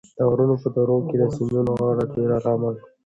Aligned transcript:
د 0.17 0.19
غرونو 0.29 0.55
په 0.63 0.67
درو 0.75 0.97
کې 1.07 1.15
د 1.21 1.23
سیند 1.35 1.67
غاړه 1.77 2.03
ډېره 2.13 2.33
ارامه 2.39 2.69
وي. 2.73 2.81